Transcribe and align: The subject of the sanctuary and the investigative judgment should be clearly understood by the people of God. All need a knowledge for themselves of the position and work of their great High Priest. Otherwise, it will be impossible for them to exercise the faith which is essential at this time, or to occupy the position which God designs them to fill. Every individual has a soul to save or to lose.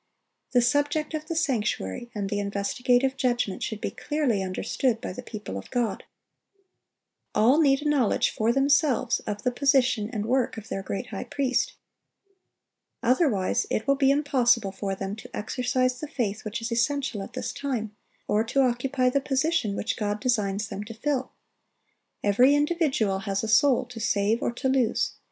The 0.53 0.63
subject 0.63 1.13
of 1.13 1.27
the 1.27 1.35
sanctuary 1.35 2.09
and 2.15 2.27
the 2.27 2.39
investigative 2.39 3.15
judgment 3.15 3.61
should 3.61 3.79
be 3.79 3.91
clearly 3.91 4.41
understood 4.41 4.99
by 4.99 5.13
the 5.13 5.21
people 5.21 5.59
of 5.59 5.69
God. 5.69 6.05
All 7.35 7.61
need 7.61 7.83
a 7.83 7.87
knowledge 7.87 8.31
for 8.31 8.51
themselves 8.51 9.19
of 9.27 9.43
the 9.43 9.51
position 9.51 10.09
and 10.11 10.25
work 10.25 10.57
of 10.57 10.69
their 10.69 10.81
great 10.81 11.09
High 11.11 11.25
Priest. 11.25 11.75
Otherwise, 13.03 13.67
it 13.69 13.85
will 13.87 13.93
be 13.93 14.09
impossible 14.09 14.71
for 14.71 14.95
them 14.95 15.15
to 15.17 15.37
exercise 15.37 15.99
the 15.99 16.07
faith 16.07 16.43
which 16.45 16.63
is 16.63 16.71
essential 16.71 17.21
at 17.21 17.33
this 17.33 17.53
time, 17.53 17.95
or 18.27 18.43
to 18.45 18.61
occupy 18.61 19.11
the 19.11 19.21
position 19.21 19.75
which 19.75 19.97
God 19.97 20.19
designs 20.19 20.69
them 20.69 20.83
to 20.85 20.95
fill. 20.95 21.33
Every 22.23 22.55
individual 22.55 23.19
has 23.19 23.43
a 23.43 23.47
soul 23.47 23.85
to 23.85 23.99
save 23.99 24.41
or 24.41 24.51
to 24.51 24.67
lose. 24.67 25.11